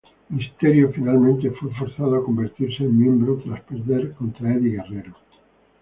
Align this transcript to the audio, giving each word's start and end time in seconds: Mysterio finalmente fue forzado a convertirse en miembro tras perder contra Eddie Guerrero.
Mysterio 0.31 0.91
finalmente 0.91 1.51
fue 1.51 1.69
forzado 1.75 2.15
a 2.15 2.25
convertirse 2.25 2.81
en 2.85 2.97
miembro 2.97 3.37
tras 3.43 3.61
perder 3.61 4.09
contra 4.15 4.51
Eddie 4.51 4.71
Guerrero. 4.77 5.15